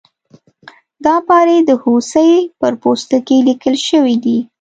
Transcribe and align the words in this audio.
دا 1.05 1.15
پارې 1.29 1.57
د 1.69 1.71
هوسۍ 1.83 2.31
پر 2.59 2.73
پوستکي 2.81 3.37
لیکل 3.47 3.75
شوي 3.87 4.15
دي. 4.23 4.37